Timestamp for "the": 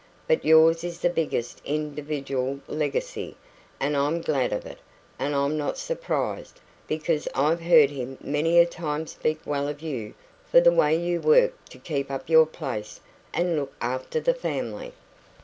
1.01-1.11, 10.59-10.71, 14.19-14.33